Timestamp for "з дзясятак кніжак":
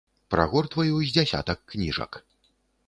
1.03-2.21